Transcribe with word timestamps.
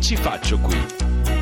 Ci 0.00 0.16
faccio 0.16 0.58
qui? 0.58 0.76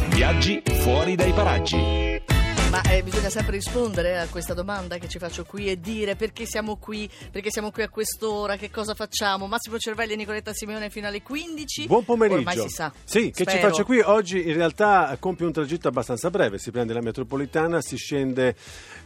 Viaggi 0.09 0.63
fuori 0.65 1.15
dai 1.15 1.33
paraggi. 1.33 2.36
Ma 2.71 2.83
eh, 2.83 3.03
bisogna 3.05 3.31
sempre 3.31 3.53
rispondere 3.53 4.19
a 4.19 4.27
questa 4.27 4.53
domanda 4.53 4.99
che 4.99 5.09
ci 5.09 5.19
faccio 5.19 5.45
qui 5.45 5.69
e 5.69 5.79
dire 5.79 6.17
perché 6.17 6.47
siamo 6.47 6.77
qui, 6.77 7.09
perché 7.31 7.51
siamo 7.51 7.71
qui 7.71 7.85
a 7.85 7.89
quest'ora, 7.89 8.57
che 8.57 8.71
cosa 8.71 8.95
facciamo. 8.95 9.47
Massimo 9.47 9.79
Cervelli 9.79 10.15
e 10.15 10.17
Nicoletta 10.17 10.53
Simeone 10.53 10.91
fino 10.91 11.07
alle 11.07 11.23
15. 11.23 11.87
Buon 11.87 12.05
pomeriggio. 12.05 12.39
Ormai 12.39 12.59
si 12.59 12.69
sa. 12.69 12.93
Sì, 13.05 13.31
che 13.31 13.45
ci 13.45 13.51
Spero. 13.51 13.69
faccio 13.69 13.85
qui? 13.85 14.01
Oggi 14.01 14.49
in 14.49 14.55
realtà 14.55 15.17
compie 15.21 15.47
un 15.47 15.53
tragitto 15.53 15.87
abbastanza 15.87 16.29
breve. 16.29 16.59
Si 16.59 16.73
prende 16.73 16.93
la 16.93 17.01
metropolitana, 17.01 17.81
si 17.81 17.97
scende 17.97 18.57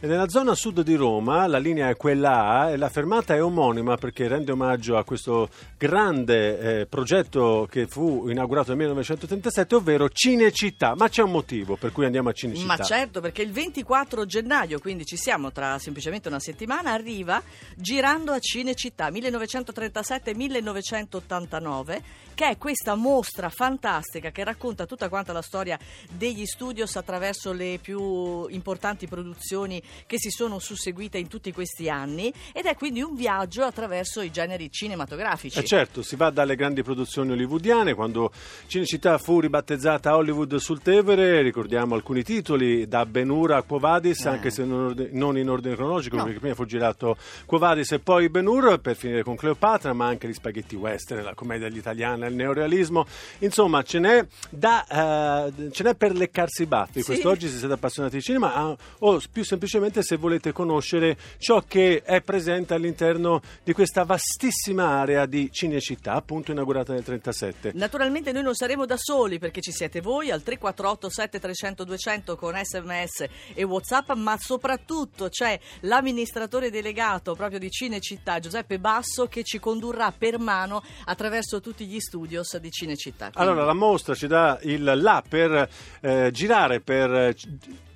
nella 0.01 0.27
zona 0.27 0.55
sud 0.55 0.81
di 0.81 0.95
Roma, 0.95 1.45
la 1.45 1.59
linea 1.59 1.89
è 1.89 1.95
quella 1.95 2.61
A 2.61 2.71
e 2.71 2.77
la 2.77 2.89
fermata 2.89 3.35
è 3.35 3.43
omonima 3.43 3.95
perché 3.97 4.27
rende 4.27 4.51
omaggio 4.51 4.97
a 4.97 5.03
questo 5.03 5.49
grande 5.77 6.79
eh, 6.79 6.85
progetto 6.87 7.67
che 7.69 7.85
fu 7.85 8.27
inaugurato 8.27 8.69
nel 8.69 8.77
1937, 8.77 9.75
ovvero 9.75 10.09
Cinecittà. 10.09 10.95
Ma 10.95 11.07
c'è 11.07 11.21
un 11.21 11.31
motivo 11.31 11.75
per 11.75 11.91
cui 11.91 12.05
andiamo 12.05 12.29
a 12.29 12.33
Cinecittà. 12.33 12.65
Ma 12.65 12.83
certo, 12.83 13.21
perché 13.21 13.43
il 13.43 13.51
24 13.61 14.25
gennaio, 14.25 14.79
quindi 14.79 15.05
ci 15.05 15.17
siamo 15.17 15.51
tra 15.51 15.77
semplicemente 15.77 16.27
una 16.27 16.39
settimana, 16.39 16.93
arriva 16.93 17.39
girando 17.75 18.31
a 18.31 18.39
Cinecittà 18.39 19.09
1937-1989, 19.09 22.01
che 22.33 22.47
è 22.47 22.57
questa 22.57 22.95
mostra 22.95 23.49
fantastica 23.49 24.31
che 24.31 24.43
racconta 24.43 24.87
tutta 24.87 25.09
quanta 25.09 25.31
la 25.31 25.43
storia 25.43 25.77
degli 26.09 26.47
studios 26.47 26.95
attraverso 26.95 27.53
le 27.53 27.77
più 27.79 28.47
importanti 28.47 29.05
produzioni 29.05 29.79
che 30.07 30.17
si 30.17 30.31
sono 30.31 30.57
susseguite 30.57 31.19
in 31.19 31.27
tutti 31.27 31.51
questi 31.51 31.87
anni 31.87 32.33
ed 32.53 32.65
è 32.65 32.75
quindi 32.75 33.03
un 33.03 33.13
viaggio 33.13 33.61
attraverso 33.61 34.21
i 34.21 34.31
generi 34.31 34.71
cinematografici. 34.71 35.59
Eh 35.59 35.65
certo, 35.65 36.01
si 36.01 36.15
va 36.15 36.31
dalle 36.31 36.55
grandi 36.55 36.81
produzioni 36.81 37.33
hollywoodiane, 37.33 37.93
quando 37.93 38.31
Cinecittà 38.65 39.19
fu 39.19 39.39
ribattezzata 39.39 40.15
Hollywood 40.15 40.55
sul 40.55 40.81
Tevere, 40.81 41.43
ricordiamo 41.43 41.93
alcuni 41.93 42.23
titoli, 42.23 42.87
da 42.87 43.05
Ben-Hur 43.05 43.40
a 43.49 43.63
Quo 43.63 43.79
Vadis, 43.79 44.23
Eh. 44.25 44.29
anche 44.29 44.51
se 44.51 44.63
non, 44.63 44.85
orde- 44.85 45.09
non 45.13 45.37
in 45.37 45.49
ordine 45.49 45.75
cronologico, 45.75 46.17
No. 46.17 46.23
perché 46.25 46.39
prima 46.39 46.53
fu 46.53 46.65
girato 46.65 47.17
Quo 47.45 47.57
Vadis 47.57 47.91
e 47.93 47.99
poi 47.99 48.29
Ben-Hur, 48.29 48.79
per 48.79 48.95
finire 48.95 49.23
con 49.23 49.35
Cleopatra, 49.35 49.93
ma 49.93 50.05
anche 50.05 50.27
gli 50.27 50.33
spaghetti 50.33 50.75
western, 50.75 51.23
la 51.23 51.33
commedia 51.33 51.65
all'italiana, 51.67 52.27
il 52.27 52.35
neorealismo, 52.35 53.05
insomma 53.39 53.81
ce 53.81 53.97
n'è, 53.99 54.25
da, 54.49 55.47
eh, 55.47 55.71
ce 55.71 55.83
n'è 55.83 55.95
per 55.95 56.13
leccarsi 56.15 56.61
i 56.63 56.65
baffi, 56.67 56.99
Sì. 56.99 57.05
quest'oggi 57.05 57.47
se 57.47 57.57
siete 57.57 57.73
appassionati 57.73 58.17
di 58.17 58.21
cinema, 58.21 58.53
ah, 58.53 58.75
o 58.99 59.19
più 59.31 59.43
semplicemente 59.43 60.03
se 60.03 60.17
volete 60.17 60.51
conoscere 60.51 61.17
ciò 61.39 61.63
che 61.67 62.01
è 62.03 62.21
presente 62.21 62.73
all'interno 62.75 63.41
di 63.63 63.73
questa 63.73 64.03
vastissima 64.03 64.99
area 64.99 65.25
di 65.25 65.49
Cinecittà, 65.51 66.13
appunto 66.13 66.51
inaugurata 66.51 66.93
nel 66.93 67.03
1937. 67.05 67.71
Naturalmente 67.77 68.31
noi 68.31 68.43
non 68.43 68.53
saremo 68.55 68.85
da 68.85 68.95
soli 68.97 69.39
perché 69.39 69.61
ci 69.61 69.71
siete 69.71 70.01
voi 70.01 70.29
al 70.31 70.43
348 70.43 71.09
7300 71.09 71.83
200 71.83 72.35
con 72.35 72.53
sms 72.61 73.25
e 73.53 73.63
whatsapp 73.63 74.11
ma 74.13 74.37
soprattutto 74.39 75.29
c'è 75.29 75.59
l'amministratore 75.81 76.69
delegato 76.69 77.35
proprio 77.35 77.59
di 77.59 77.69
Cinecittà 77.69 78.39
Giuseppe 78.39 78.79
Basso 78.79 79.27
che 79.27 79.43
ci 79.43 79.59
condurrà 79.59 80.11
per 80.11 80.39
mano 80.39 80.81
attraverso 81.05 81.59
tutti 81.59 81.85
gli 81.85 81.99
studios 81.99 82.57
di 82.57 82.71
Cinecittà. 82.71 83.29
Quindi- 83.31 83.49
Allora, 83.49 83.65
la 83.65 83.73
mostra 83.73 84.13
ci 84.15 84.27
dà 84.27 84.59
il 84.63 84.83
là 84.83 85.23
per 85.27 85.69
eh, 86.01 86.29
girare 86.31 86.79
per 86.81 87.35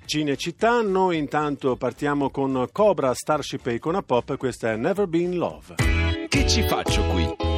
Cinecittà. 0.04 0.80
Noi 0.82 1.18
intanto 1.18 1.76
partiamo 1.76 2.30
con 2.30 2.68
Cobra 2.72 3.12
Starship 3.12 3.66
e 3.66 3.74
Icona 3.74 4.02
Pop. 4.02 4.36
Questa 4.36 4.70
è 4.72 4.76
Never 4.76 5.06
Been 5.06 5.36
Love. 5.36 5.74
Che 6.28 6.46
ci 6.48 6.62
faccio 6.62 7.02
qui? 7.06 7.55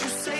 you 0.00 0.08
say 0.08 0.37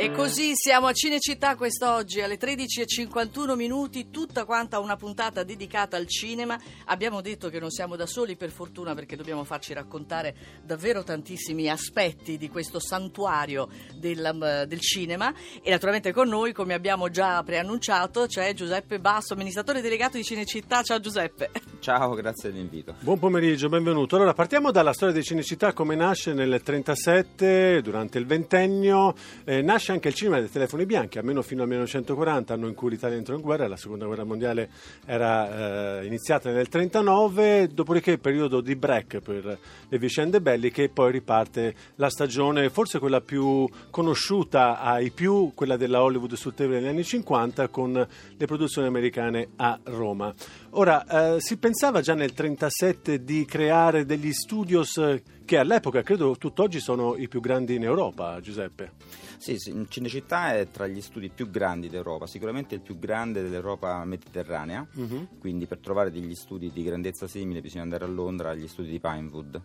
E 0.00 0.12
così 0.12 0.52
siamo 0.54 0.86
a 0.86 0.92
Cinecittà 0.92 1.56
quest'oggi 1.56 2.20
alle 2.20 2.38
13.51 2.38 3.56
minuti, 3.56 4.10
tutta 4.10 4.44
quanta 4.44 4.78
una 4.78 4.94
puntata 4.94 5.42
dedicata 5.42 5.96
al 5.96 6.06
cinema. 6.06 6.56
Abbiamo 6.84 7.20
detto 7.20 7.48
che 7.48 7.58
non 7.58 7.72
siamo 7.72 7.96
da 7.96 8.06
soli 8.06 8.36
per 8.36 8.50
fortuna 8.50 8.94
perché 8.94 9.16
dobbiamo 9.16 9.42
farci 9.42 9.72
raccontare 9.72 10.36
davvero 10.62 11.02
tantissimi 11.02 11.68
aspetti 11.68 12.38
di 12.38 12.48
questo 12.48 12.78
santuario 12.78 13.68
del, 13.96 14.66
del 14.68 14.80
cinema 14.80 15.34
e 15.60 15.68
naturalmente 15.68 16.12
con 16.12 16.28
noi, 16.28 16.52
come 16.52 16.74
abbiamo 16.74 17.10
già 17.10 17.42
preannunciato, 17.42 18.26
c'è 18.26 18.54
Giuseppe 18.54 19.00
Basso, 19.00 19.32
amministratore 19.32 19.80
delegato 19.80 20.16
di 20.16 20.22
Cinecittà. 20.22 20.84
Ciao 20.84 21.00
Giuseppe. 21.00 21.67
Ciao, 21.80 22.12
grazie 22.14 22.50
dell'invito. 22.50 22.96
Buon 23.00 23.20
pomeriggio, 23.20 23.68
benvenuto. 23.68 24.16
Allora, 24.16 24.34
partiamo 24.34 24.72
dalla 24.72 24.92
storia 24.92 25.14
di 25.14 25.22
Cinecittà, 25.22 25.72
come 25.72 25.94
nasce 25.94 26.34
nel 26.34 26.60
37, 26.60 27.80
durante 27.82 28.18
il 28.18 28.26
ventennio. 28.26 29.14
Eh, 29.44 29.62
nasce 29.62 29.92
anche 29.92 30.08
il 30.08 30.14
cinema 30.14 30.40
dei 30.40 30.50
telefoni 30.50 30.86
bianchi, 30.86 31.18
almeno 31.18 31.40
fino 31.40 31.62
al 31.62 31.68
1940, 31.68 32.52
anno 32.52 32.66
in 32.66 32.74
cui 32.74 32.90
l'Italia 32.90 33.16
entrò 33.16 33.36
in 33.36 33.42
guerra, 33.42 33.68
la 33.68 33.76
seconda 33.76 34.06
guerra 34.06 34.24
mondiale 34.24 34.70
era 35.06 36.00
eh, 36.00 36.06
iniziata 36.06 36.50
nel 36.50 36.68
39, 36.68 37.68
dopodiché 37.72 38.10
il 38.10 38.20
periodo 38.20 38.60
di 38.60 38.74
break 38.74 39.20
per 39.20 39.58
le 39.88 39.98
vicende 39.98 40.40
belliche 40.40 40.84
e 40.84 40.88
poi 40.88 41.12
riparte 41.12 41.74
la 41.94 42.10
stagione, 42.10 42.70
forse 42.70 42.98
quella 42.98 43.20
più 43.20 43.68
conosciuta 43.90 44.80
ai 44.80 45.10
più, 45.10 45.52
quella 45.54 45.76
della 45.76 46.02
Hollywood 46.02 46.34
sul 46.34 46.54
Tevere 46.54 46.80
negli 46.80 46.90
anni 46.90 47.04
50, 47.04 47.68
con 47.68 47.92
le 47.92 48.46
produzioni 48.46 48.88
americane 48.88 49.50
a 49.56 49.78
Roma. 49.84 50.34
Ora, 50.72 51.34
eh, 51.34 51.40
si 51.40 51.56
pensava 51.68 52.00
già 52.00 52.14
nel 52.14 52.32
37 52.32 53.22
di 53.24 53.44
creare 53.44 54.06
degli 54.06 54.32
studios 54.32 54.98
che 55.44 55.58
all'epoca 55.58 56.02
credo 56.02 56.34
tutt'oggi 56.38 56.80
sono 56.80 57.14
i 57.14 57.28
più 57.28 57.40
grandi 57.40 57.74
in 57.74 57.82
Europa, 57.82 58.40
Giuseppe. 58.40 58.92
Sì, 59.36 59.58
sì, 59.58 59.84
Cinecittà 59.86 60.54
è 60.54 60.70
tra 60.70 60.86
gli 60.86 61.02
studi 61.02 61.28
più 61.28 61.50
grandi 61.50 61.90
d'Europa, 61.90 62.26
sicuramente 62.26 62.74
il 62.74 62.80
più 62.80 62.98
grande 62.98 63.42
dell'Europa 63.42 64.02
mediterranea, 64.06 64.86
Mhm. 64.94 65.28
quindi 65.38 65.66
per 65.66 65.76
trovare 65.80 66.10
degli 66.10 66.34
studi 66.34 66.70
di 66.72 66.82
grandezza 66.82 67.26
simile 67.26 67.60
bisogna 67.60 67.82
andare 67.82 68.04
a 68.04 68.08
Londra 68.08 68.48
agli 68.48 68.66
studi 68.66 68.88
di 68.88 68.98
Pinewood. 68.98 69.60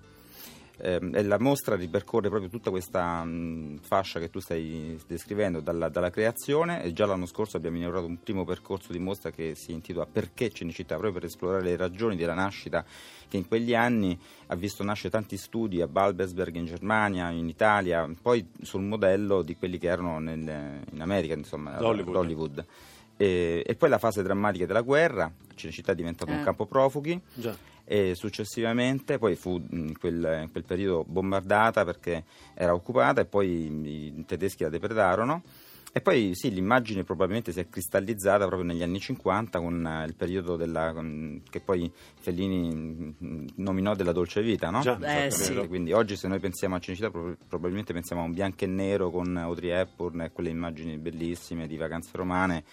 Ehm, 0.85 1.15
e 1.15 1.23
la 1.23 1.39
mostra 1.39 1.75
ripercorre 1.77 2.27
proprio 2.27 2.49
tutta 2.49 2.69
questa 2.69 3.23
mh, 3.23 3.79
fascia 3.83 4.19
che 4.19 4.29
tu 4.29 4.39
stai 4.41 4.99
descrivendo 5.07 5.61
dalla, 5.61 5.87
dalla 5.87 6.09
creazione 6.09 6.83
e 6.83 6.91
già 6.91 7.05
l'anno 7.05 7.25
scorso 7.25 7.55
abbiamo 7.55 7.77
inaugurato 7.77 8.05
un 8.05 8.19
primo 8.21 8.43
percorso 8.43 8.91
di 8.91 8.99
mostra 8.99 9.31
che 9.31 9.55
si 9.55 9.71
intitola 9.71 10.05
Perché 10.05 10.49
Cinecittà, 10.51 10.95
proprio 10.95 11.13
per 11.13 11.23
esplorare 11.29 11.63
le 11.63 11.77
ragioni 11.77 12.17
della 12.17 12.33
nascita 12.33 12.83
che 13.29 13.37
in 13.37 13.47
quegli 13.47 13.73
anni 13.73 14.19
ha 14.47 14.55
visto 14.55 14.83
nascere 14.83 15.09
tanti 15.09 15.37
studi 15.37 15.79
a 15.81 15.87
Balbersberg 15.87 16.53
in 16.55 16.65
Germania, 16.65 17.29
in 17.29 17.47
Italia, 17.47 18.05
poi 18.21 18.45
sul 18.61 18.81
modello 18.81 19.41
di 19.41 19.55
quelli 19.55 19.77
che 19.77 19.87
erano 19.87 20.19
nel- 20.19 20.81
in 20.91 21.01
America, 21.01 21.33
insomma, 21.33 21.75
ad 21.77 21.81
Hollywood. 21.81 22.15
Hollywood. 22.17 22.65
E, 23.15 23.63
e 23.65 23.75
poi 23.75 23.87
la 23.89 23.99
fase 23.99 24.21
drammatica 24.21 24.65
della 24.65 24.81
guerra, 24.81 25.31
Cinecittà 25.55 25.93
è 25.93 25.95
diventato 25.95 26.31
Eh. 26.31 26.35
un 26.35 26.43
campo 26.43 26.65
profughi 26.65 27.19
Già. 27.35 27.55
E 27.85 28.15
successivamente 28.15 29.17
poi 29.17 29.35
fu 29.35 29.61
in 29.71 29.97
quel, 29.97 30.41
in 30.43 30.51
quel 30.51 30.63
periodo 30.63 31.03
bombardata 31.05 31.83
perché 31.83 32.23
era 32.53 32.73
occupata 32.73 33.21
e 33.21 33.25
poi 33.25 33.49
i 34.15 34.25
tedeschi 34.25 34.63
la 34.63 34.69
depredarono 34.69 35.41
e 35.95 36.01
poi 36.01 36.31
sì, 36.33 36.51
l'immagine 36.51 37.03
probabilmente 37.03 37.51
si 37.51 37.59
è 37.59 37.69
cristallizzata 37.69 38.47
proprio 38.47 38.67
negli 38.67 38.81
anni 38.81 38.99
50 38.99 39.59
con 39.59 39.85
eh, 39.85 40.05
il 40.05 40.15
periodo 40.15 40.55
della, 40.55 40.91
che 41.47 41.59
poi 41.59 41.91
Fellini 42.19 43.15
nominò 43.57 43.93
della 43.93 44.11
dolce 44.11 44.41
vita, 44.41 44.71
no? 44.71 44.81
Già, 44.81 44.97
Eh, 45.25 45.29
sì. 45.29 45.53
Quindi 45.67 45.91
oggi 45.91 46.15
se 46.15 46.27
noi 46.27 46.39
pensiamo 46.39 46.73
a 46.73 46.79
Cinecittà 46.79 47.11
prob- 47.11 47.37
probabilmente 47.47 47.93
pensiamo 47.93 48.23
a 48.23 48.25
un 48.25 48.33
bianco 48.33 48.63
e 48.63 48.67
nero 48.67 49.11
con 49.11 49.37
Audrey 49.37 49.69
Hepburn 49.69 50.21
e 50.21 50.31
quelle 50.31 50.49
immagini 50.49 50.97
bellissime 50.97 51.67
di 51.67 51.77
vacanze 51.77 52.09
romane 52.13 52.63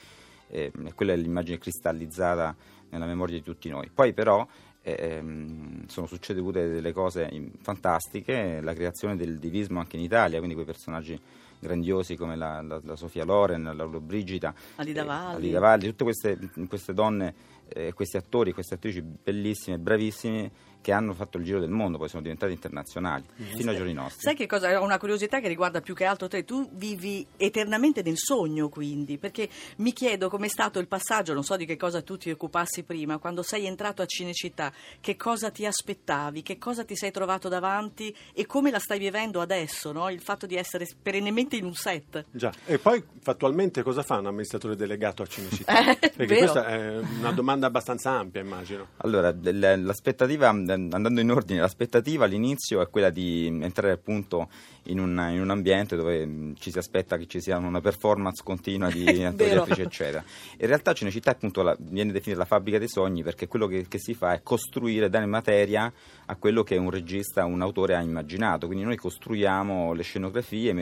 e 0.49 0.73
quella 0.95 1.13
è 1.13 1.17
l'immagine 1.17 1.59
cristallizzata 1.59 2.57
nella 2.89 3.05
memoria 3.05 3.37
di 3.37 3.43
tutti 3.43 3.69
noi. 3.69 3.91
Poi 3.93 4.15
però 4.15 4.47
ehm, 4.97 5.87
sono 5.87 6.07
succedute 6.07 6.69
delle 6.69 6.93
cose 6.93 7.29
fantastiche, 7.61 8.61
la 8.61 8.73
creazione 8.75 9.17
del 9.17 9.39
divismo 9.39 9.79
anche 9.81 9.97
in 9.97 10.03
Italia, 10.03 10.37
quindi 10.39 10.55
quei 10.55 10.67
personaggi 10.67 11.19
grandiosi 11.59 12.17
come 12.17 12.37
la, 12.37 12.63
la- 12.63 12.81
la 12.83 12.97
Sofia 12.97 13.25
Loren, 13.25 13.63
la 13.63 13.73
Lollobrigida, 13.73 14.55
Alida 14.77 15.03
eh, 15.03 15.05
Valli. 15.05 15.37
Alida 15.37 15.61
Valli, 15.61 15.87
tutte 15.89 16.05
queste, 16.05 16.39
queste 16.69 16.95
donne, 16.95 17.35
eh, 17.69 17.93
questi 17.93 18.17
attori, 18.17 18.53
queste 18.53 18.75
attrici 18.75 19.03
bellissime, 19.03 19.79
bravissimi, 19.79 20.51
che 20.81 20.93
hanno 20.93 21.15
fatto 21.15 21.39
il 21.39 21.45
giro 21.45 21.61
del 21.61 21.71
mondo, 21.71 21.99
poi 21.99 22.09
sono 22.09 22.23
diventati 22.23 22.53
internazionali, 22.53 23.25
fino 23.57 23.71
ai 23.71 23.77
giorni 23.77 23.93
nostri. 23.93 24.23
Sai 24.23 24.35
che 24.35 24.47
cosa? 24.47 24.81
Ho 24.81 24.85
una 24.85 24.99
curiosità 24.99 25.41
che 25.41 25.49
riguarda 25.49 25.81
più 25.81 25.95
che 25.95 26.05
altro 26.05 26.29
te. 26.29 26.45
Tu 26.45 26.69
vivi 26.73 27.27
eternamente 27.37 28.03
nel 28.03 28.17
sogno, 28.17 28.69
quindi, 28.69 29.19
perché 29.19 29.49
mi 29.77 29.93
chiedo 29.93 30.29
com'è 30.29 30.49
stato 30.49 30.79
il 30.79 30.89
passaggio, 30.89 31.35
non 31.35 31.43
so 31.43 31.57
di 31.57 31.67
che 31.67 31.77
cosa 31.77 32.03
tu 32.03 32.17
ti 32.17 32.31
occupassi 32.31 32.83
prima, 32.83 33.19
quando 33.19 33.43
sei 33.43 33.67
entrato 33.67 34.03
a 34.03 34.07
Cinecittà, 34.07 34.73
che 35.01 35.17
cosa 35.17 35.51
ti 35.51 35.67
aspettavi, 35.67 36.43
che 36.43 36.59
cosa 36.59 36.85
ti 36.85 36.97
sei 36.97 37.11
trovato 37.11 37.49
davanti 37.49 38.15
e 38.33 38.47
come 38.47 38.71
la 38.71 38.79
stai 38.79 38.99
vivendo 38.99 39.41
adesso, 39.41 39.93
no? 39.93 40.09
Il 40.11 40.21
fatto 40.21 40.47
di 40.47 40.57
essere 40.57 40.87
perennemente 41.01 41.57
in 41.57 41.65
un 41.65 41.75
set. 41.75 42.25
Già, 42.31 42.53
e 42.67 42.79
poi 42.79 43.03
fattualmente 43.21 43.83
cosa 43.83 44.03
fa 44.03 44.19
un 44.19 44.27
amministratore 44.27 44.77
delegato 44.77 45.23
a 45.23 45.27
Cinecittà? 45.27 45.79
Eh, 45.91 45.97
Perché 45.99 46.27
vero. 46.27 46.53
questa 46.53 46.67
è 46.67 46.99
una 46.99 47.33
domanda 47.33 47.67
abbastanza 47.67 48.11
ampia, 48.11 48.41
immagino. 48.41 48.89
Allora, 48.99 49.35
l'aspettativa, 49.35 50.51
eh, 50.51 50.70
andando 50.73 51.21
in 51.21 51.31
ordine, 51.31 51.61
l'aspettativa 51.61 52.25
all'inizio 52.25 52.81
è 52.81 52.89
quella 52.89 53.11
di 53.11 53.47
entrare 53.47 53.93
appunto 53.93 54.49
in 54.85 54.99
un, 54.99 55.11
in 55.33 55.41
un 55.41 55.51
ambiente 55.51 55.97
dove 55.97 56.25
mh, 56.25 56.55
ci 56.59 56.71
si 56.71 56.79
aspetta 56.79 57.17
che 57.17 57.27
ci 57.27 57.41
sia 57.41 57.59
una 57.59 57.81
performance 57.81 58.43
continua 58.43 58.91
di 58.91 59.23
attori, 59.25 59.55
attrici, 59.55 59.83
eccetera. 59.83 60.25
In 60.59 60.67
realtà 60.67 60.93
Cinecittà 60.93 61.31
appunto 61.33 61.63
la- 61.63 61.77
viene 61.79 62.13
definita 62.13 62.41
la 62.41 62.47
fabbrica 62.47 62.79
dei 62.79 62.89
sogni 62.89 63.23
perché 63.23 63.47
quello 63.47 63.67
che, 63.67 63.87
che 63.89 63.99
si 63.99 64.15
fa 64.15 64.33
è 64.35 64.43
costruire, 64.43 65.09
dare 65.09 65.27
materia 65.27 65.93
a 66.27 66.37
quello 66.37 66.63
che 66.63 66.77
un 66.77 66.91
regista, 66.91 67.45
un 67.45 67.61
autore 67.63 67.95
ha 67.95 68.03
immaginato. 68.03 68.67
Quindi 68.67 68.85
noi 68.85 68.97
costruiamo 68.97 69.93
le 69.93 70.03
scenografie 70.03 70.73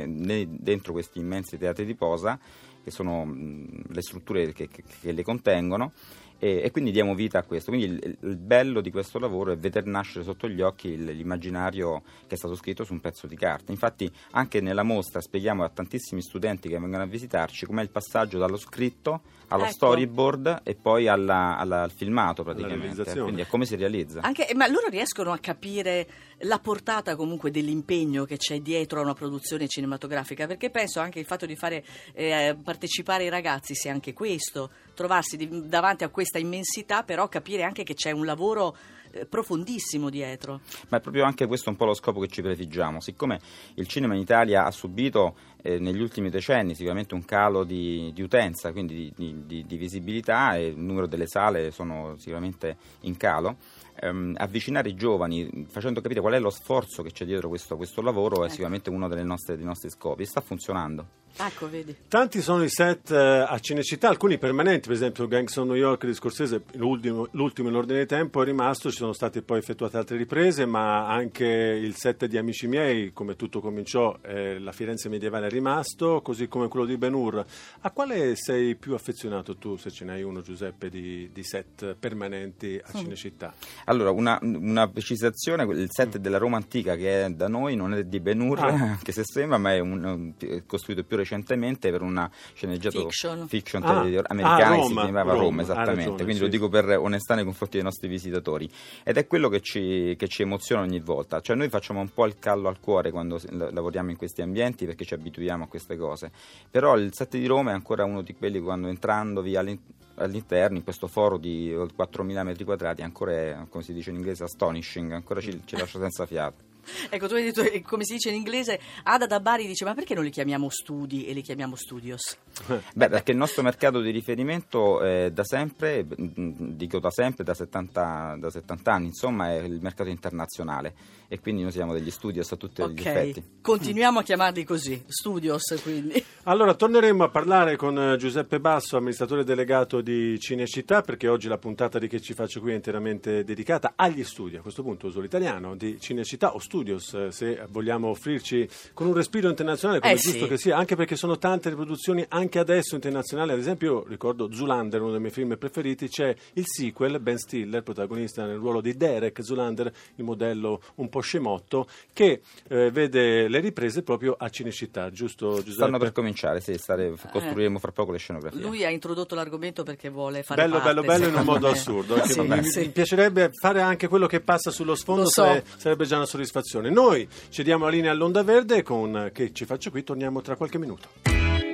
dentro 0.49 0.93
questi 0.93 1.19
immensi 1.19 1.59
teatri 1.59 1.85
di 1.85 1.95
posa 1.95 2.39
che 2.83 2.91
sono 2.91 3.25
mh, 3.25 3.83
le 3.89 4.03
strutture 4.03 4.53
che, 4.53 4.69
che- 4.69 4.83
che 5.01 5.13
le 5.13 5.23
contengono 5.23 5.93
e, 6.39 6.61
e 6.65 6.71
quindi 6.71 6.91
diamo 6.91 7.15
vita 7.15 7.39
a 7.39 7.43
questo. 7.43 7.71
Quindi 7.73 7.95
il, 7.95 8.17
il 8.21 8.37
bello 8.37 8.81
di 8.81 8.91
questo 8.91 9.19
lavoro 9.19 9.53
è 9.53 9.57
veder 9.59 9.85
nascere 9.87 10.25
sotto 10.25 10.49
gli 10.49 10.61
occhi 10.61 10.89
il- 10.89 11.05
l'immaginario 11.05 12.03
che 12.27 12.35
è 12.35 12.37
stato 12.37 12.55
scritto 12.55 12.85
su 12.85 12.93
un 12.93 13.01
pezzo 13.01 13.27
di 13.27 13.37
carta. 13.37 13.73
Infatti 13.73 14.11
anche 14.33 14.61
nella 14.61 14.83
mostra 14.83 15.21
spieghiamo 15.21 15.65
a 15.65 15.69
tantissimi 15.69 16.23
studenti 16.23 16.69
che 16.69 16.79
vengono 16.79 17.03
a 17.03 17.07
visitarci 17.07 17.67
com'è 17.67 17.83
il 17.83 17.91
passaggio 17.91 18.39
dallo 18.39 18.57
scritto 18.57 19.21
allo 19.51 19.63
Ecco. 19.65 19.73
storyboard 19.73 20.61
e 20.63 20.75
poi 20.75 21.09
alla- 21.09 21.57
alla- 21.57 21.83
al 21.83 21.91
filmato 21.91 22.43
praticamente. 22.45 23.03
Quindi 23.21 23.41
è 23.41 23.47
come 23.47 23.65
si 23.65 23.77
realizza. 23.77 24.21
Anche, 24.21 24.49
ma 24.55 24.67
loro 24.69 24.89
riescono 24.89 25.33
a 25.33 25.39
capire 25.39 26.07
la 26.43 26.59
portata 26.59 27.17
comunque 27.17 27.51
dell'impegno 27.51 28.25
che 28.25 28.37
c'è 28.37 28.61
dietro 28.61 29.01
a 29.01 29.03
una 29.03 29.15
produzione 29.15 29.67
cinematografica? 29.67 30.47
Perché 30.47 30.69
penso 30.71 31.01
anche 31.01 31.19
il 31.19 31.25
fatto 31.25 31.47
di 31.47 31.57
fare 31.57 31.83
eh, 32.13 32.57
partecipare 32.63 33.25
i 33.25 33.31
ragazzi 33.31 33.75
sia 33.75 33.91
anche 33.91 34.13
questo, 34.13 34.71
trovarsi 34.99 35.37
di- 35.37 35.69
davanti 35.69 36.03
a 36.03 36.09
questa 36.09 36.39
immensità, 36.41 37.05
però 37.05 37.29
capire 37.29 37.63
anche 37.63 37.85
che 37.85 37.95
c'è 37.95 38.11
un 38.11 38.25
lavoro 38.25 38.77
eh, 39.13 39.27
profondissimo 39.27 40.11
dietro. 40.11 40.61
Ma 40.89 40.99
è 40.99 41.01
proprio 41.01 41.25
anche 41.25 41.47
questo 41.47 41.71
un 41.71 41.77
po' 41.77 41.85
lo 41.85 41.95
scopo 41.95 42.21
che 42.21 42.29
ci 42.29 42.43
prefiggiamo. 42.43 43.01
Siccome 43.01 43.41
il 43.75 43.87
cinema 43.87 44.15
in 44.15 44.21
Italia 44.21 44.65
ha 44.65 44.71
subito 44.71 45.37
eh, 45.63 45.79
negli 45.79 46.01
ultimi 46.01 46.31
decenni 46.31 46.75
sicuramente 46.75 47.15
un 47.15 47.25
calo 47.25 47.65
di, 47.65 48.13
di 48.15 48.23
utenza, 48.23 48.73
quindi 48.73 49.13
di, 49.17 49.43
di- 49.47 49.65
di- 49.67 49.77
visibilità 49.77 50.55
e 50.57 50.67
il 50.69 50.79
numero 50.79 51.07
delle 51.07 51.27
sale 51.27 51.71
sono 51.71 52.15
sicuramente 52.19 52.77
in 53.01 53.17
calo, 53.17 53.57
ehm, 54.01 54.35
avvicinare 54.39 54.89
i 54.89 54.95
giovani 54.95 55.67
facendo 55.69 56.01
capire 56.01 56.21
qual 56.21 56.35
è 56.35 56.39
lo 56.39 56.51
sforzo 56.51 57.03
che 57.03 57.11
c'è 57.11 57.25
dietro 57.25 57.49
questo, 57.49 57.77
questo 57.77 58.01
lavoro 58.03 58.37
è 58.37 58.45
Ecco. 58.45 58.51
sicuramente 58.51 58.91
uno 58.91 59.09
delle 59.09 59.25
nostre- 59.25 59.57
dei 59.57 59.65
nostri 59.65 59.91
scopi. 59.91 60.25
Sta 60.25 60.41
funzionando. 60.41 61.07
Ecco, 61.41 61.69
vedi. 61.69 61.95
Tanti 62.09 62.41
sono 62.41 62.65
i 62.65 62.69
set 62.69 63.11
eh, 63.13 63.17
a 63.17 63.57
Cinecittà, 63.61 64.09
alcuni 64.09 64.39
permanenti, 64.39 64.89
per 64.89 64.97
esempio 64.97 65.29
Gangster 65.29 65.65
New 65.65 65.77
York 65.77 66.05
di 66.05 66.15
Scorsese, 66.15 66.63
l'ultimo, 66.73 67.29
l'ultimo 67.33 67.69
in 67.69 67.77
ordine 67.77 68.01
di 68.01 68.07
tempo 68.07 68.43
è 68.43 68.45
rimasto, 68.45 68.91
sono 68.99 69.13
state 69.13 69.43
poi 69.43 69.59
effettuate 69.59 69.97
altre 69.97 70.17
riprese, 70.17 70.67
ma 70.67 71.09
anche 71.09 71.47
il 71.47 71.95
set 71.95 72.27
di 72.27 72.37
Amici 72.37 72.67
miei, 72.67 73.13
come 73.13 73.37
tutto 73.37 73.61
cominciò, 73.61 74.17
eh, 74.23 74.59
la 74.59 74.73
Firenze 74.73 75.09
medievale 75.09 75.47
è 75.47 75.51
rimasto, 75.51 76.21
così 76.21 76.49
come 76.49 76.69
quello 76.69 76.85
di 76.85 76.97
Ben 76.99 77.15
Hur. 77.15 77.45
A 77.81 77.91
quale 77.91 78.35
sei 78.37 78.75
più 78.75 78.95
affezionato 78.95 79.57
tu, 79.57 79.77
se 79.77 79.91
ce 79.91 80.05
n'hai 80.05 80.23
uno 80.23 80.41
Giuseppe, 80.43 80.91
di, 80.91 81.31
di 81.33 81.43
set 81.45 81.95
permanenti 81.99 82.81
a 82.83 82.93
Cinecittà? 82.99 83.55
Allora, 83.87 84.11
una, 84.11 84.39
una 84.43 84.89
precisazione, 84.89 85.63
il 85.65 85.89
set 85.91 86.19
della 86.19 86.39
Roma 86.39 86.57
antica 86.57 86.97
che 86.97 87.25
è 87.25 87.31
da 87.31 87.49
noi 87.49 87.77
non 87.77 87.95
è 87.95 88.05
di 88.05 88.21
Ben 88.21 88.41
Hur, 88.41 88.59
Ah. 88.59 88.67
anche 88.99 89.13
se 89.13 89.23
sembra, 89.25 89.57
ma 89.59 89.73
è, 89.75 89.79
un- 89.79 90.35
è 90.39 90.63
costruito 90.67 91.05
più 91.05 91.17
recentemente 91.17 91.91
per 91.91 92.03
una 92.03 92.31
sceneggiato 92.55 93.01
Fiction. 93.09 93.47
fiction 93.49 93.83
Ah. 93.85 94.03
tele- 94.03 94.19
Ah, 94.19 94.25
americana 94.29 94.75
che 94.77 94.83
si 94.83 94.89
Roma, 94.89 95.03
chiamava 95.03 95.33
Roma, 95.33 95.43
Roma, 95.45 95.63
esattamente. 95.63 95.95
ragione, 96.01 96.17
Quindi 96.17 96.35
sì. 96.35 96.41
lo 96.41 96.49
dico 96.49 96.69
per 96.69 96.89
onestà 96.99 97.35
nei 97.35 97.45
confronti 97.45 97.77
dei 97.77 97.85
nostri 97.85 98.09
visitatori. 98.09 98.69
Ed 99.03 99.17
è 99.17 99.27
quello 99.27 99.49
che 99.49 99.61
ci, 99.61 100.15
che 100.17 100.29
ci 100.29 100.43
emoziona 100.43 100.83
ogni 100.83 101.01
volta. 101.01 101.41
Cioè 101.41 101.57
noi 101.57 101.69
facciamo 101.69 102.01
un 102.01 102.13
po' 102.13 102.27
il 102.27 102.39
callo 102.39 102.69
al 102.69 102.81
cuore 102.81 103.11
quando 103.11 103.41
lavoriamo 103.51 104.11
in 104.11 104.17
questi 104.17 104.43
ambienti 104.43 104.87
perché 104.87 105.05
ci 105.05 105.15
abituiamo 105.15 105.65
a 105.65 105.69
queste 105.69 105.97
cose. 105.97 106.31
Però 106.71 106.97
il 106.97 107.13
set 107.13 107.37
di 107.37 107.47
Roma 107.47 107.71
è 107.71 107.75
ancora 107.75 108.05
uno 108.05 108.23
di 108.23 108.35
quelli 108.35 108.61
quando 108.61 108.89
entrando 108.89 109.43
via 109.43 109.61
all'in- 109.61 109.81
all'interno 110.15 110.77
in 110.77 110.85
questo 110.85 111.07
foro 111.07 111.39
di 111.39 111.73
4.000 111.73 112.43
metri 112.43 112.65
quadrati 112.65 113.03
ancora 113.03 113.33
è, 113.33 113.57
come 113.69 113.83
si 113.83 113.93
dice 113.93 114.11
in 114.11 114.17
inglese, 114.17 114.45
astonishing, 114.45 115.13
ancora 115.13 115.41
ci, 115.41 115.61
ci 115.65 115.77
lascia 115.77 115.99
senza 115.99 116.27
fiato. 116.27 116.68
Ecco, 117.11 117.27
tu 117.29 117.35
hai 117.35 117.45
detto, 117.45 117.63
eh, 117.63 117.83
come 117.83 118.05
si 118.05 118.15
dice 118.15 118.29
in 118.29 118.35
inglese, 118.37 118.79
Ada 119.05 119.27
da 119.27 119.41
Bari 119.41 119.67
dice, 119.67 119.85
ma 119.85 119.95
perché 119.95 120.15
non 120.15 120.25
li 120.25 120.31
chiamiamo 120.31 120.69
studi 120.69 121.27
e 121.27 121.33
li 121.33 121.43
chiamiamo 121.43 121.75
studios? 121.77 122.37
Beh, 122.95 123.09
perché 123.09 123.33
il 123.33 123.37
nostro 123.39 123.63
mercato 123.63 124.01
di 124.01 124.11
riferimento 124.11 125.03
eh, 125.03 125.31
da 125.33 125.45
sempre, 125.45 126.07
dico 126.07 126.99
da 126.99 127.11
sempre, 127.11 127.45
da 127.45 127.55
70, 127.55 128.37
da 128.39 128.51
70 128.51 128.93
anni, 128.93 129.07
insomma, 129.07 129.51
è 129.53 129.59
il 129.63 129.81
mercato 129.81 130.11
internazionale 130.11 130.95
e 131.29 131.41
quindi 131.41 131.63
noi 131.63 131.73
siamo 131.73 131.93
degli 131.93 132.11
studios 132.11 132.51
a 132.53 132.57
tutti 132.57 132.81
gli 132.83 132.85
Ok, 133.01 133.07
effetti. 133.07 133.45
continuiamo 133.61 134.21
a 134.21 134.23
chiamarli 134.23 134.65
così, 134.65 135.03
studios 135.07 135.79
quindi. 135.83 136.25
Allora, 136.45 136.75
torneremo 136.75 137.25
a 137.25 137.29
parlare 137.29 137.77
con 137.77 137.99
eh, 137.99 138.17
Giuseppe 138.17 138.61
Basso, 138.61 138.97
amministratore 138.97 139.45
delegato 139.45 140.01
di 140.01 140.39
Cinecittà, 140.39 141.03
perché 141.03 141.29
oggi 141.29 141.49
la 141.49 141.59
puntata 141.59 141.99
di 141.99 142.09
Che 142.09 142.21
ci 142.21 142.33
faccio 142.33 142.61
qui 142.61 142.73
è 142.73 142.75
interamente 142.75 143.45
dedicata 143.45 143.93
agli 143.97 144.25
studi, 144.25 144.57
a 144.57 144.63
questo 144.63 144.83
punto 144.83 145.09
uso 145.09 145.21
l'italiano, 145.21 145.77
di 145.77 146.01
Cinecittà 146.01 146.55
o 146.55 146.59
Studios, 146.79 147.13
eh, 147.15 147.33
se 147.33 147.67
vogliamo 147.71 148.09
offrirci 148.09 148.69
con 148.95 149.09
un 149.09 149.15
respiro 149.15 149.49
internazionale, 149.49 149.99
come 149.99 150.13
Eh 150.13 150.17
è 150.17 150.19
giusto 150.21 150.45
sì. 150.45 150.49
che 150.49 150.59
sia, 150.59 150.77
anche 150.77 150.95
perché 150.95 151.17
sono 151.17 151.37
tante 151.37 151.71
le 151.71 151.75
produzioni 151.75 152.25
anche 152.29 152.61
adesso 152.61 152.95
internazionali, 152.95 153.51
ad 153.51 153.59
esempio 153.59 153.93
io 153.93 154.05
ricordo 154.07 154.53
Zulander, 154.53 155.01
uno 155.03 155.11
dei 155.11 155.21
miei 155.21 155.33
film 155.33 155.57
preferiti, 155.57 156.09
c'è 156.09 156.33
il 156.53 156.65
sequel, 156.67 157.19
Ben 157.19 157.37
Stiller, 157.37 157.83
protagonista 157.83 158.47
nel 158.47 158.59
ruolo 158.59 158.81
di 158.81 158.97
Derek 158.97 159.43
Zulander, 159.43 159.93
il 160.15 160.25
modello 160.25 160.81
un 160.97 161.09
po' 161.09 161.19
scemotto, 161.19 161.89
che 162.13 162.43
eh, 162.69 162.91
vede 162.93 163.49
le 163.49 163.59
riprese 163.59 164.03
proprio 164.05 164.37
a 164.39 164.49
Cinecittà, 164.49 165.11
giusto 165.11 165.55
Giuseppe? 165.55 165.73
Stanno 165.73 165.99
per 165.99 166.13
cominciare, 166.13 166.61
sì, 166.61 166.75
stare- 166.79 167.13
costruiremo 167.33 167.81
fra 167.81 167.91
poco 167.91 168.13
le 168.13 168.19
scenografie. 168.19 168.61
Eh. 168.61 168.63
Lui 168.63 168.85
ha 168.85 168.89
introdotto 168.91 169.35
l'argomento 169.35 169.83
perché 169.83 170.11
vuole 170.11 170.45
fare 170.45 170.63
Bello, 170.63 170.75
parte, 170.79 170.89
bello, 170.95 171.03
bello 171.03 171.27
in 171.27 171.35
un 171.35 171.45
modo 171.45 171.67
me. 171.67 171.73
assurdo. 171.73 172.17
Sì, 172.29 172.41
mi, 172.41 172.63
sì. 172.63 172.81
mi 172.81 172.89
piacerebbe 172.91 173.51
fare 173.59 173.81
anche 173.81 174.07
quello 174.07 174.27
che 174.27 174.41
passa 174.41 174.71
sullo 174.71 174.95
sfondo, 174.95 175.25
so. 175.25 175.43
sare- 175.43 175.65
sarebbe 175.79 176.05
già 176.05 176.17
una 176.17 176.27
soddisfazione. 176.27 176.67
Noi 176.75 177.27
ci 177.49 177.63
diamo 177.63 177.85
la 177.85 177.91
linea 177.91 178.11
all'onda 178.11 178.43
verde 178.43 178.83
con 178.83 179.31
Che 179.33 179.53
ci 179.53 179.65
faccio 179.65 179.91
qui, 179.91 180.05
torniamo 180.05 180.43
tra 180.43 180.57
qualche 180.57 180.79
minuto. 180.79 181.09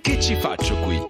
Che 0.01 0.21
ci 0.21 0.37
faccio 0.37 0.77
qui? 0.77 1.01